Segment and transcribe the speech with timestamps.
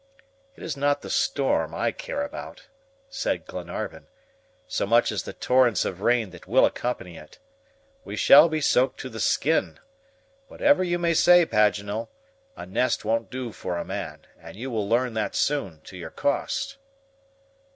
[0.55, 2.65] "It is not the storm I care about,"
[3.07, 4.07] said Glenarvan,
[4.65, 7.37] "so much as the torrents of rain that will accompany it.
[8.03, 9.79] We shall be soaked to the skin.
[10.47, 12.09] Whatever you may say, Paganel,
[12.57, 16.09] a nest won't do for a man, and you will learn that soon, to your
[16.09, 16.77] cost."